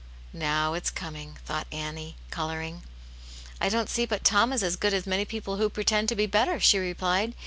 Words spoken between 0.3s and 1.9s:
"Now it's coming!" thought